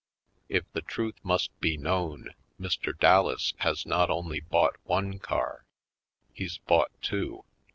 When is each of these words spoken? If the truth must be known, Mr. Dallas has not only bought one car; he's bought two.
If 0.49 0.63
the 0.73 0.81
truth 0.81 1.13
must 1.21 1.51
be 1.59 1.77
known, 1.77 2.33
Mr. 2.59 2.97
Dallas 2.97 3.53
has 3.59 3.85
not 3.85 4.09
only 4.09 4.39
bought 4.39 4.77
one 4.85 5.19
car; 5.19 5.63
he's 6.33 6.57
bought 6.57 6.89
two. 7.03 7.43